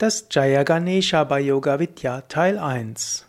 Das 0.00 0.28
Jaya 0.30 0.62
Ganesha 0.62 1.24
bei 1.24 1.40
Yoga 1.40 1.78
Vidya 1.78 2.22
Teil 2.22 2.58
1. 2.58 3.26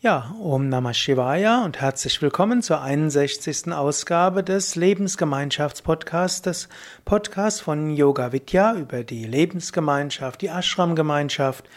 Ja, 0.00 0.34
Om 0.40 0.70
Namah 0.70 0.94
Shivaya 0.94 1.66
und 1.66 1.82
herzlich 1.82 2.22
willkommen 2.22 2.62
zur 2.62 2.80
61. 2.80 3.70
Ausgabe 3.72 4.42
des 4.42 4.74
Lebensgemeinschaftspodcasts, 4.74 6.40
des 6.40 6.70
Podcasts 7.04 7.60
von 7.60 7.90
Yoga 7.90 8.32
Vidya 8.32 8.74
über 8.74 9.04
die 9.04 9.26
Lebensgemeinschaft, 9.26 10.40
die 10.40 10.48
Ashram-Gemeinschaft, 10.48 11.68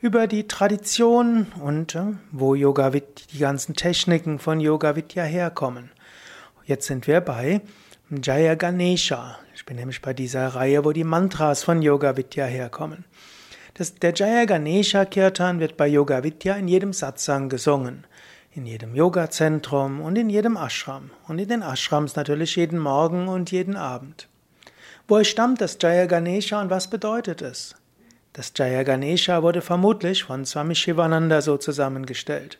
über 0.00 0.28
die 0.28 0.46
Tradition 0.46 1.48
und 1.60 1.96
äh, 1.96 2.12
wo 2.30 2.54
Yoga 2.54 2.92
Vidya, 2.92 3.26
die 3.32 3.38
ganzen 3.38 3.74
Techniken 3.74 4.38
von 4.38 4.60
Yoga 4.60 4.94
Vidya 4.94 5.24
herkommen. 5.24 5.90
Jetzt 6.66 6.86
sind 6.86 7.08
wir 7.08 7.20
bei 7.20 7.62
Jaya 8.10 8.54
Ganesha. 8.54 9.40
Ich 9.56 9.66
bin 9.66 9.74
nämlich 9.74 10.02
bei 10.02 10.14
dieser 10.14 10.46
Reihe, 10.46 10.84
wo 10.84 10.92
die 10.92 11.02
Mantras 11.02 11.64
von 11.64 11.82
Yoga 11.82 12.16
Vidya 12.16 12.44
herkommen. 12.44 13.04
Das, 13.78 13.94
der 13.94 14.14
Jaya 14.14 14.46
Ganesha 14.46 15.04
Kirtan 15.04 15.60
wird 15.60 15.76
bei 15.76 15.86
Yoga 15.86 16.22
Vidya 16.22 16.54
in 16.54 16.66
jedem 16.66 16.94
Satsang 16.94 17.50
gesungen. 17.50 18.06
In 18.54 18.64
jedem 18.64 18.94
Yoga-Zentrum 18.94 20.00
und 20.00 20.16
in 20.16 20.30
jedem 20.30 20.56
Ashram. 20.56 21.10
Und 21.28 21.38
in 21.38 21.48
den 21.48 21.60
Ashrams 21.60 22.16
natürlich 22.16 22.56
jeden 22.56 22.78
Morgen 22.78 23.28
und 23.28 23.50
jeden 23.50 23.76
Abend. 23.76 24.28
Woher 25.08 25.24
stammt 25.24 25.60
das 25.60 25.76
Jaya 25.78 26.06
Ganesha 26.06 26.58
und 26.58 26.70
was 26.70 26.88
bedeutet 26.88 27.42
es? 27.42 27.74
Das 28.32 28.50
Jaya 28.56 28.82
Ganesha 28.82 29.42
wurde 29.42 29.60
vermutlich 29.60 30.24
von 30.24 30.46
Swami 30.46 30.74
Shivananda 30.74 31.42
so 31.42 31.58
zusammengestellt. 31.58 32.58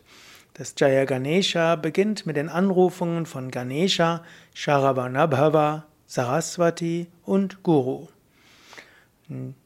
Das 0.53 0.75
Jaya 0.77 1.05
Ganesha 1.05 1.77
beginnt 1.77 2.27
mit 2.27 2.37
den 2.37 2.47
Anrufungen 2.47 3.25
von 3.25 3.49
Ganesha, 3.49 4.23
Sharavanabhava, 4.53 5.87
Saraswati 6.05 7.07
und 7.25 7.63
Guru. 7.63 8.07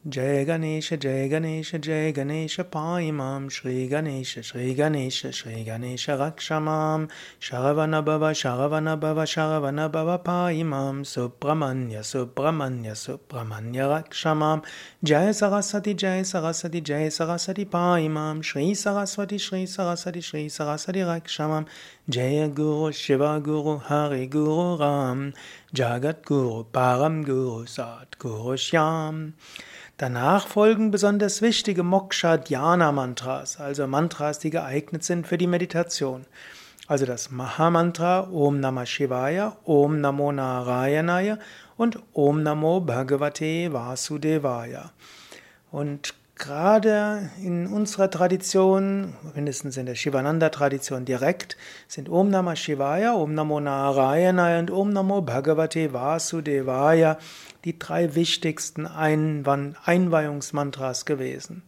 जय 0.08 0.44
गणेश 0.44 0.94
जय 0.94 1.28
गणेश 1.28 1.76
जय 1.76 2.12
गणेश 2.12 2.60
पाहि 2.60 3.12
मां। 3.12 3.50
श्रीगणेश 3.50 4.40
श्रीगणेश 4.44 5.26
श्रीगणेश 5.26 6.10
रक्ष 6.10 6.52
मां। 6.52 7.06
शरवणभव 7.42 8.34
शरवणभव 8.34 9.26
शरवणभव 9.26 10.18
पाहि 10.18 10.64
मां। 10.64 11.04
सुब्रह्मण्य 11.04 12.04
सुब्रह्मण्य 12.04 13.80
रक्ष 13.84 14.28
मां। 14.28 14.60
जय 15.04 15.34
सरस्वती 15.34 15.94
जय 15.94 16.24
सरस्वती 16.24 16.82
जय 16.82 17.10
सरस्वती 17.10 17.64
पाहि 17.64 18.08
मां। 18.08 18.42
श्री 18.42 18.76
सरस्वती 18.76 19.38
श्री 19.38 19.68
सरस्वती 19.68 20.22
श्री 20.22 20.50
सरस्वती 20.50 21.02
रक्ष 21.02 21.42
मां। 21.42 21.64
जय 22.10 22.50
गुरु 22.50 22.92
शिव 22.92 23.26
गुरु 23.26 23.78
हरि 23.78 24.28
गुरु 24.28 24.76
Ram 24.76 25.32
Jagat 25.74 26.26
Guru, 26.26 26.66
Param 26.66 27.24
Guru, 27.24 27.66
Sat 27.66 28.20
Guru 28.20 28.58
Shyam. 28.58 29.36
Danach 29.96 30.48
folgen 30.48 30.92
besonders 30.92 31.42
wichtige 31.42 31.84
Moksha-Dhyana-Mantras, 31.84 33.58
also 33.58 33.88
Mantras, 33.88 34.40
die 34.40 34.50
geeignet 34.50 35.06
sind 35.06 35.26
für 35.26 35.38
die 35.38 35.48
Meditation. 35.48 36.26
Also 36.88 37.06
das 37.06 37.32
Mahamantra 37.32 38.28
Om 38.30 38.60
Namah 38.60 38.86
Shivaya, 38.86 39.56
Om 39.64 40.02
Namo 40.02 40.34
Narayanaya 40.34 41.38
und 41.78 42.00
Om 42.12 42.44
Namo 42.44 42.82
Bhagavate 42.82 43.72
Vasudevaya. 43.72 44.92
Und 45.72 46.16
Gerade 46.42 47.30
in 47.44 47.68
unserer 47.68 48.10
Tradition, 48.10 49.14
mindestens 49.36 49.78
in 49.78 49.86
der 49.86 49.94
Shivananda-Tradition 49.94 51.06
direkt, 51.06 51.56
sind 51.88 52.10
Om 52.10 52.32
Namah 52.32 52.56
Shivaya, 52.56 53.14
Om 53.14 53.36
Namo 53.36 53.60
Narayana 53.60 54.58
und 54.58 54.72
Om 54.72 54.90
Namo 54.90 55.22
Bhagavate 55.22 55.94
Vasudevaya 55.94 57.20
die 57.64 57.78
drei 57.78 58.16
wichtigsten 58.16 58.88
Einweihungsmantras 58.88 61.06
gewesen. 61.06 61.62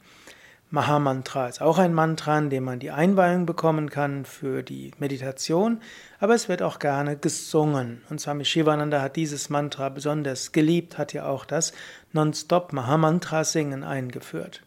Mahamantra 0.73 1.49
ist 1.49 1.61
auch 1.61 1.77
ein 1.77 1.93
Mantra, 1.93 2.35
in 2.39 2.49
dem 2.49 2.63
man 2.63 2.79
die 2.79 2.89
Einweihung 2.89 3.45
bekommen 3.45 3.91
kann 3.91 4.25
für 4.25 4.63
die 4.63 4.89
Meditation, 4.97 5.79
aber 6.19 6.33
es 6.33 6.49
wird 6.49 6.63
auch 6.63 6.79
gerne 6.79 7.15
gesungen. 7.15 8.01
Und 8.09 8.19
Swami 8.19 8.43
Shivananda 8.43 8.99
hat 8.99 9.15
dieses 9.15 9.51
Mantra 9.51 9.89
besonders 9.89 10.51
geliebt, 10.51 10.97
hat 10.97 11.13
ja 11.13 11.27
auch 11.27 11.45
das 11.45 11.73
Nonstop 12.11 12.73
Mahamantra 12.73 13.43
Singen 13.43 13.83
eingeführt. 13.83 14.63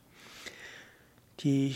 Die 1.41 1.75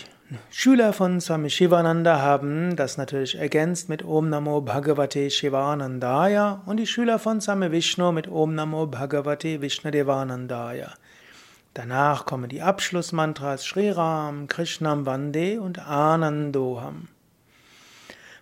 Schüler 0.49 0.93
von 0.93 1.21
Swami 1.21 1.51
Shivananda 1.51 2.21
haben 2.21 2.77
das 2.77 2.99
natürlich 2.99 3.37
ergänzt 3.37 3.89
mit 3.89 4.05
Om 4.05 4.29
Namo 4.29 4.61
Bhagavate 4.61 5.29
Shivanandaya 5.29 6.63
und 6.67 6.77
die 6.77 6.87
Schüler 6.87 7.19
von 7.19 7.41
Swami 7.41 7.73
Vishnu 7.73 8.13
mit 8.13 8.29
Om 8.29 8.55
Namo 8.55 8.87
Bhagavate 8.87 9.61
Vishnadevanandaya. 9.61 10.93
Danach 11.75 12.27
kommen 12.27 12.49
die 12.49 12.63
Abschlussmantras 12.63 13.65
Sri 13.65 13.91
Ram, 13.91 14.49
Krishnam 14.49 15.07
Vande 15.07 15.61
und 15.61 15.79
Anandoham. 15.79 17.09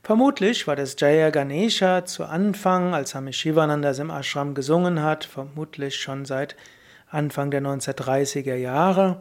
Vermutlich 0.02 0.66
war 0.66 0.76
das 0.76 0.96
Jaya 0.98 1.28
Ganesha 1.28 2.06
zu 2.06 2.24
Anfang, 2.24 2.94
als 2.94 3.10
Swami 3.10 3.34
Shivananda 3.34 3.90
im 3.90 4.08
Ashram 4.08 4.54
gesungen 4.54 5.02
hat, 5.02 5.26
vermutlich 5.26 5.96
schon 5.96 6.24
seit 6.24 6.56
Anfang 7.10 7.50
der 7.50 7.60
1930er 7.60 8.54
Jahre, 8.54 9.20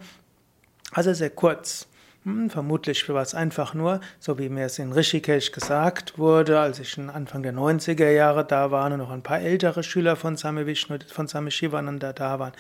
also 0.93 1.13
sehr 1.13 1.29
kurz. 1.29 1.87
Hm, 2.27 2.49
vermutlich 2.49 3.07
war 3.07 3.21
es 3.21 3.33
einfach 3.33 3.73
nur, 3.73 4.01
so 4.19 4.37
wie 4.37 4.49
mir 4.49 4.65
es 4.65 4.79
in 4.79 4.91
Rishikesh 4.91 5.53
gesagt 5.53 6.17
wurde, 6.17 6.59
als 6.59 6.77
ich 6.77 6.99
Anfang 6.99 7.41
der 7.41 7.53
90er 7.53 8.09
Jahre 8.09 8.43
da 8.43 8.69
war 8.69 8.91
und 8.91 8.97
noch 8.97 9.11
ein 9.11 9.21
paar 9.21 9.39
ältere 9.39 9.81
Schüler 9.81 10.17
von 10.17 10.35
Same 10.35 10.65
Vishnu, 10.65 10.97
von 11.07 11.29
Same 11.29 11.51
Shivananda 11.51 12.11
da 12.11 12.37
waren. 12.37 12.51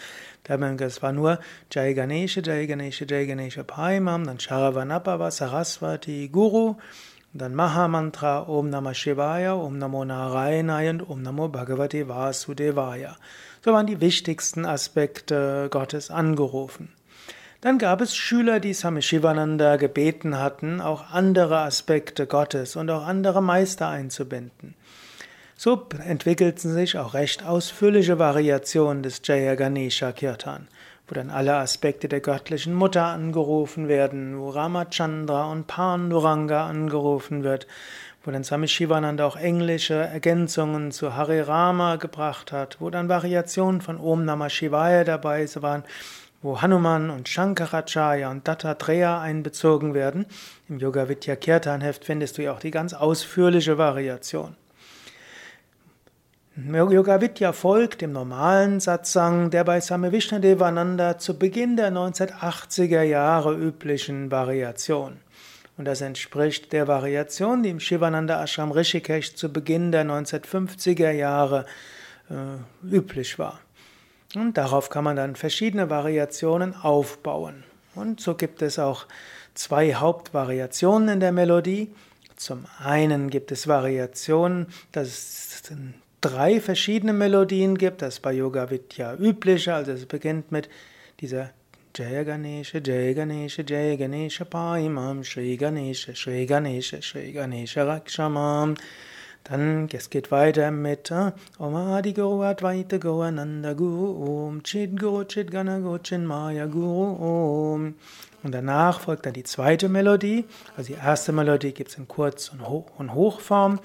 Da 0.45 0.53
haben 0.53 0.61
wir 0.61 0.71
gesagt, 0.71 0.91
es 0.91 1.03
war 1.03 1.11
nur 1.11 1.39
Jai 1.69 1.91
Ganesha, 1.91 2.39
Jai 2.39 2.65
Ganesha, 2.65 3.03
Jai 3.05 3.25
Ganesha 3.25 3.63
Paimam, 3.63 4.25
dann 4.25 4.39
Sharavanapava, 4.39 5.31
Saraswati, 5.31 6.29
Guru, 6.29 6.75
dann 7.33 7.53
Mahamantra, 7.53 8.47
Om 8.47 8.69
Namah 8.69 8.93
Shivaya, 8.93 9.53
Om 9.53 9.77
Namo 9.79 10.05
Narayanaya 10.05 10.91
und 10.91 11.09
Om 11.09 11.21
Namo 11.23 11.49
Bhagavate 11.49 12.07
Vasudevaya. 12.07 13.17
So 13.65 13.73
waren 13.73 13.85
die 13.85 13.99
wichtigsten 13.99 14.63
Aspekte 14.63 15.67
Gottes 15.69 16.09
angerufen. 16.09 16.93
Dann 17.61 17.79
gab 17.79 18.01
es 18.01 18.15
Schüler, 18.15 18.59
die 18.59 18.73
Swami 18.73 19.01
Shivananda 19.01 19.77
gebeten 19.77 20.37
hatten, 20.37 20.79
auch 20.79 21.11
andere 21.11 21.59
Aspekte 21.59 22.27
Gottes 22.27 22.75
und 22.75 22.89
auch 22.91 23.05
andere 23.05 23.41
Meister 23.41 23.87
einzubinden. 23.87 24.75
So 25.55 25.87
entwickelten 26.05 26.71
sich 26.71 26.99
auch 26.99 27.15
recht 27.15 27.43
ausführliche 27.43 28.19
Variationen 28.19 29.01
des 29.01 29.21
Jaya 29.23 29.55
Ganesha 29.55 30.11
Kirtan, 30.11 30.67
wo 31.07 31.15
dann 31.15 31.31
alle 31.31 31.55
Aspekte 31.55 32.07
der 32.07 32.19
göttlichen 32.19 32.75
Mutter 32.75 33.05
angerufen 33.05 33.87
werden, 33.87 34.37
wo 34.37 34.49
Ramachandra 34.49 35.51
und 35.51 35.65
Panduranga 35.65 36.67
angerufen 36.67 37.43
wird, 37.43 37.65
wo 38.23 38.29
dann 38.29 38.43
Swami 38.43 38.67
Shivananda 38.67 39.25
auch 39.25 39.35
englische 39.35 39.95
Ergänzungen 39.95 40.91
zu 40.91 41.15
Hare 41.15 41.47
Rama 41.47 41.95
gebracht 41.95 42.51
hat, 42.51 42.77
wo 42.79 42.91
dann 42.91 43.09
Variationen 43.09 43.81
von 43.81 43.99
Om 43.99 44.25
Namah 44.25 44.51
Shivaya 44.51 45.03
dabei 45.03 45.47
waren, 45.55 45.83
wo 46.47 46.61
Hanuman 46.61 47.09
und 47.09 47.27
Shankaracharya 47.27 48.31
und 48.31 48.47
Dattatreya 48.47 49.19
einbezogen 49.19 49.93
werden. 49.93 50.25
Im 50.69 50.79
Yoga 50.79 51.09
Vidya 51.09 51.35
Kirtan 51.35 51.81
Heft 51.81 52.05
findest 52.05 52.37
du 52.37 52.43
ja 52.43 52.53
auch 52.53 52.61
die 52.61 52.71
ganz 52.71 52.93
ausführliche 52.93 53.77
Variation. 53.77 54.55
Yoga 56.55 57.19
Vidya 57.19 57.51
folgt 57.51 57.99
dem 57.99 58.13
normalen 58.13 58.79
Satsang 58.79 59.49
der 59.49 59.65
bei 59.65 59.81
Same 59.81 60.13
Vishnadevananda 60.13 61.17
zu 61.17 61.37
Beginn 61.37 61.75
der 61.75 61.91
1980er 61.91 63.01
Jahre 63.01 63.53
üblichen 63.53 64.31
Variation. 64.31 65.17
Und 65.75 65.83
das 65.83 65.99
entspricht 65.99 66.71
der 66.71 66.87
Variation, 66.87 67.61
die 67.61 67.71
im 67.71 67.81
Shivananda 67.81 68.41
Ashram 68.41 68.71
Rishikesh 68.71 69.35
zu 69.35 69.51
Beginn 69.51 69.91
der 69.91 70.05
1950er 70.05 71.11
Jahre 71.11 71.65
äh, 72.29 72.95
üblich 72.95 73.37
war. 73.37 73.59
Und 74.35 74.57
darauf 74.57 74.89
kann 74.89 75.03
man 75.03 75.15
dann 75.15 75.35
verschiedene 75.35 75.89
Variationen 75.89 76.75
aufbauen. 76.75 77.63
Und 77.95 78.19
so 78.19 78.35
gibt 78.35 78.61
es 78.61 78.77
auch 78.77 79.05
zwei 79.53 79.95
Hauptvariationen 79.95 81.09
in 81.09 81.19
der 81.19 81.31
Melodie. 81.31 81.93
Zum 82.35 82.65
einen 82.77 83.29
gibt 83.29 83.51
es 83.51 83.67
Variationen, 83.67 84.67
dass 84.91 85.07
es 85.07 85.63
drei 86.21 86.59
verschiedene 86.59 87.13
Melodien 87.13 87.77
gibt, 87.77 88.01
das 88.01 88.15
ist 88.15 88.19
bei 88.21 88.33
Yoga 88.33 88.69
Vidya 88.69 89.15
üblich, 89.15 89.71
also 89.71 89.91
es 89.91 90.05
beginnt 90.05 90.51
mit 90.51 90.69
dieser 91.19 91.51
Jaya 91.95 92.23
Ganesha, 92.23 92.79
Jaya 92.79 93.13
Ganesha, 93.13 93.63
Jaya 93.63 93.95
Ganesha 93.95 94.45
Paimam, 94.45 95.23
Shri 95.23 95.57
Ganesha, 95.57 96.13
Shri 96.13 96.45
Ganesha, 96.45 97.01
Shri 97.01 97.31
Ganesha 97.31 97.83
Rakshamam. 97.83 98.75
Dann, 99.43 99.87
es 99.93 100.09
geht 100.09 100.31
weiter 100.31 100.71
mit 100.71 101.11
äh, 101.11 101.31
Om 101.57 101.75
Adi 101.75 102.13
Guru 102.13 102.43
Advaita 102.43 102.97
Guru 102.97 103.21
Ananda 103.21 103.73
Guru 103.73 104.47
Om 104.47 104.63
Chit 104.63 104.99
Guru 104.99 105.23
Chit 105.23 105.51
Gana 105.51 105.79
Guru 105.79 105.99
Maya 106.19 106.65
Guru 106.65 107.73
Om. 107.73 107.95
Und 108.43 108.51
danach 108.53 109.01
folgt 109.01 109.25
dann 109.25 109.33
die 109.33 109.43
zweite 109.43 109.89
Melodie. 109.89 110.45
Also 110.75 110.93
die 110.93 110.99
erste 110.99 111.31
Melodie 111.31 111.71
gibt 111.71 111.91
es 111.91 111.97
in 111.97 112.07
Kurz- 112.07 112.49
und, 112.49 112.67
Hoch 112.67 112.85
und 112.97 113.13
Hochform. 113.13 113.79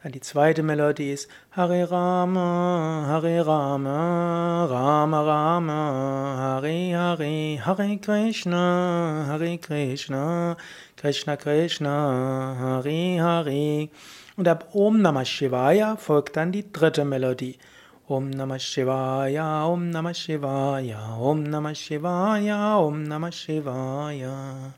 Dann 0.00 0.12
die 0.12 0.20
zweite 0.20 0.62
Melodie 0.62 1.10
ist 1.10 1.28
Hare 1.50 1.90
Rama, 1.90 3.04
Hare 3.08 3.44
Rama, 3.44 4.64
Rama 4.66 5.22
Rama, 5.22 6.36
Hare 6.38 6.96
Hare, 6.96 7.66
Hare 7.66 7.98
Krishna, 7.98 9.24
Hare 9.26 9.58
Krishna, 9.58 10.56
Krishna 10.96 11.36
Krishna, 11.36 12.56
Hare 12.60 13.20
Hare. 13.20 13.88
Und 14.36 14.46
ab 14.46 14.68
Om 14.72 15.02
Namah 15.02 15.24
Shivaya 15.24 15.96
folgt 15.96 16.36
dann 16.36 16.52
die 16.52 16.72
dritte 16.72 17.04
Melodie. 17.04 17.58
Om 18.06 18.30
Namah 18.30 18.60
Shivaya, 18.60 19.64
Om 19.66 19.90
Namah 19.90 20.14
Shivaya, 20.14 21.18
Om 21.18 21.42
Namah 21.42 21.74
Shivaya, 21.74 22.78
Om 22.78 23.02
Namah 23.02 23.32
Shivaya. 23.32 24.74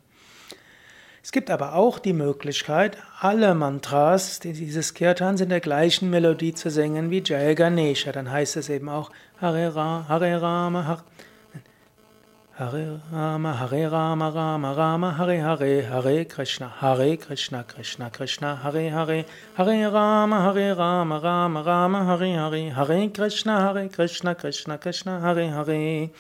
Es 1.31 1.33
gibt 1.33 1.53
aber 1.53 1.77
auch 1.77 2.01
die 2.01 2.13
Möglichkeit, 2.13 2.99
alle 3.21 3.55
Mantras 3.55 4.41
dieses 4.41 4.95
Kirtans 4.95 5.41
in 5.41 5.49
der 5.49 5.61
gleichen 5.61 6.11
Melodie 6.11 6.55
zu 6.55 6.71
singen 6.71 7.13
wie 7.13 7.23
Jaya 7.25 7.55
Ganesha. 7.55 8.11
Dann 8.11 8.33
heißt 8.33 8.57
es 8.57 8.69
eben 8.69 8.89
auch 8.89 9.13
Hare, 9.41 9.73
Ra, 9.77 10.07
Hare 10.09 10.43
Rama, 10.43 10.87
Hare, 10.89 11.05
Hare 12.59 13.01
Rama, 13.13 13.61
Hare 13.61 13.93
Rama, 13.93 14.29
Rama 14.31 14.73
Rama, 14.73 15.19
Hare 15.19 15.41
Hare, 15.41 15.89
Hare 15.89 16.25
Krishna, 16.25 16.69
Hare 16.81 17.17
Krishna, 17.17 17.63
Krishna 17.63 18.11
Krishna, 18.11 18.65
Hare 18.65 18.91
Hare, 18.91 19.25
Hare 19.57 19.93
Rama, 19.93 20.41
Hare 20.41 20.75
Rama, 20.75 21.21
Rama 21.21 21.63
Rama, 21.63 22.05
Hare 22.07 22.35
Hare, 22.35 22.71
Hare 22.71 23.09
Krishna, 23.09 23.61
Hare 23.61 23.89
Krishna, 23.89 24.35
Krishna 24.35 24.79
Krishna, 24.79 25.21
Hare 25.21 25.49
Hare. 25.49 26.11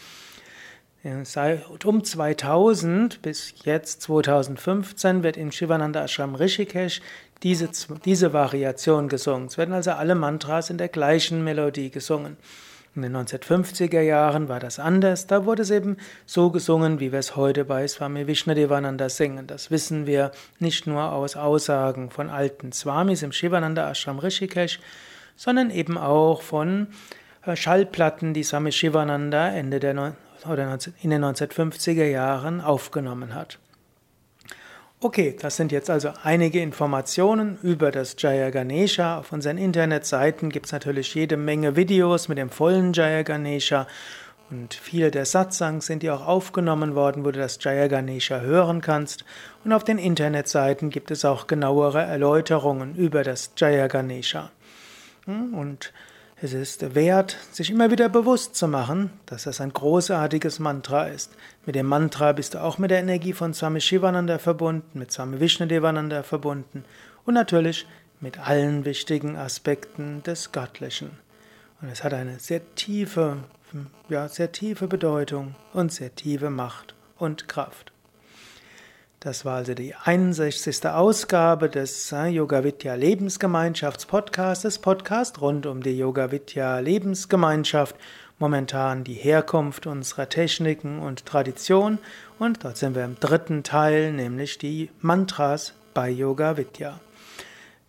Seit 1.22 1.86
um 1.86 2.04
2000 2.04 3.22
bis 3.22 3.54
jetzt 3.64 4.02
2015 4.02 5.22
wird 5.22 5.38
im 5.38 5.50
Shivananda 5.50 6.04
Ashram 6.04 6.34
Rishikesh 6.34 7.00
diese, 7.42 7.70
diese 8.04 8.34
Variation 8.34 9.08
gesungen. 9.08 9.46
Es 9.46 9.56
werden 9.56 9.72
also 9.72 9.92
alle 9.92 10.14
Mantras 10.14 10.68
in 10.68 10.76
der 10.76 10.88
gleichen 10.88 11.42
Melodie 11.42 11.90
gesungen. 11.90 12.36
In 12.94 13.00
den 13.00 13.16
1950er 13.16 14.02
Jahren 14.02 14.50
war 14.50 14.60
das 14.60 14.78
anders. 14.78 15.26
Da 15.26 15.46
wurde 15.46 15.62
es 15.62 15.70
eben 15.70 15.96
so 16.26 16.50
gesungen, 16.50 17.00
wie 17.00 17.12
wir 17.12 17.20
es 17.20 17.34
heute 17.34 17.64
bei 17.64 17.88
Swami 17.88 18.26
Vishnadevananda 18.26 19.08
singen. 19.08 19.46
Das 19.46 19.70
wissen 19.70 20.06
wir 20.06 20.32
nicht 20.58 20.86
nur 20.86 21.12
aus 21.12 21.34
Aussagen 21.34 22.10
von 22.10 22.28
alten 22.28 22.72
Swamis 22.72 23.22
im 23.22 23.32
Shivananda 23.32 23.90
Ashram 23.90 24.18
Rishikesh, 24.18 24.80
sondern 25.34 25.70
eben 25.70 25.96
auch 25.96 26.42
von 26.42 26.88
äh, 27.46 27.56
Schallplatten, 27.56 28.34
die 28.34 28.42
Swami 28.42 28.70
Shivananda 28.70 29.48
Ende 29.48 29.80
der 29.80 29.94
oder 30.46 30.78
in 31.02 31.10
den 31.10 31.24
1950er 31.24 32.04
Jahren 32.04 32.60
aufgenommen 32.60 33.34
hat. 33.34 33.58
Okay, 35.02 35.34
das 35.40 35.56
sind 35.56 35.72
jetzt 35.72 35.88
also 35.88 36.12
einige 36.22 36.60
Informationen 36.60 37.58
über 37.62 37.90
das 37.90 38.16
Jaya 38.18 38.50
Ganesha. 38.50 39.18
Auf 39.18 39.32
unseren 39.32 39.56
Internetseiten 39.56 40.50
gibt 40.50 40.66
es 40.66 40.72
natürlich 40.72 41.14
jede 41.14 41.38
Menge 41.38 41.74
Videos 41.74 42.28
mit 42.28 42.36
dem 42.36 42.50
vollen 42.50 42.92
Jaya 42.92 43.22
Ganesha 43.22 43.86
und 44.50 44.74
viele 44.74 45.12
der 45.12 45.26
Satsangs 45.26 45.86
sind 45.86 46.02
ja 46.02 46.14
auch 46.14 46.26
aufgenommen 46.26 46.96
worden, 46.96 47.24
wo 47.24 47.30
du 47.30 47.38
das 47.38 47.58
Jaya 47.62 47.86
Ganesha 47.86 48.40
hören 48.40 48.80
kannst. 48.80 49.24
Und 49.64 49.72
auf 49.72 49.84
den 49.84 49.98
Internetseiten 49.98 50.90
gibt 50.90 51.12
es 51.12 51.24
auch 51.24 51.46
genauere 51.46 52.02
Erläuterungen 52.02 52.96
über 52.96 53.22
das 53.22 53.52
Jaya 53.56 53.86
Ganesha. 53.86 54.50
Hm, 55.26 55.54
und 55.54 55.92
es 56.42 56.54
ist 56.54 56.94
wert, 56.94 57.36
sich 57.52 57.70
immer 57.70 57.90
wieder 57.90 58.08
bewusst 58.08 58.56
zu 58.56 58.66
machen, 58.66 59.10
dass 59.26 59.42
das 59.44 59.60
ein 59.60 59.72
großartiges 59.72 60.58
Mantra 60.58 61.04
ist. 61.04 61.32
Mit 61.66 61.74
dem 61.74 61.86
Mantra 61.86 62.32
bist 62.32 62.54
du 62.54 62.62
auch 62.62 62.78
mit 62.78 62.90
der 62.90 63.00
Energie 63.00 63.34
von 63.34 63.52
Swami 63.52 63.80
Shivananda 63.80 64.38
verbunden, 64.38 64.98
mit 64.98 65.12
Swami 65.12 65.38
Vishnudevananda 65.38 66.22
verbunden 66.22 66.84
und 67.26 67.34
natürlich 67.34 67.86
mit 68.20 68.38
allen 68.38 68.86
wichtigen 68.86 69.36
Aspekten 69.36 70.22
des 70.22 70.50
Göttlichen. 70.50 71.10
Und 71.82 71.90
es 71.90 72.04
hat 72.04 72.14
eine 72.14 72.38
sehr 72.38 72.74
tiefe, 72.74 73.36
ja, 74.08 74.26
sehr 74.28 74.50
tiefe 74.50 74.86
Bedeutung 74.86 75.54
und 75.74 75.92
sehr 75.92 76.14
tiefe 76.14 76.48
Macht 76.48 76.94
und 77.18 77.48
Kraft. 77.48 77.92
Das 79.22 79.44
war 79.44 79.56
also 79.56 79.74
die 79.74 79.94
61. 79.94 80.86
Ausgabe 80.86 81.68
des 81.68 82.10
äh, 82.10 82.28
Yoga 82.28 82.64
Vidya 82.64 82.94
Lebensgemeinschafts 82.94 84.06
Podcasts, 84.06 84.78
Podcast 84.78 85.42
rund 85.42 85.66
um 85.66 85.82
die 85.82 85.98
Yoga 85.98 86.30
Vidya 86.30 86.78
Lebensgemeinschaft, 86.78 87.96
momentan 88.38 89.04
die 89.04 89.12
Herkunft 89.12 89.86
unserer 89.86 90.30
Techniken 90.30 91.00
und 91.00 91.26
Tradition 91.26 91.98
und 92.38 92.64
dort 92.64 92.78
sind 92.78 92.94
wir 92.94 93.04
im 93.04 93.20
dritten 93.20 93.62
Teil, 93.62 94.10
nämlich 94.10 94.56
die 94.56 94.88
Mantras 95.02 95.74
bei 95.92 96.08
Yoga 96.08 96.56
Vidya. 96.56 96.98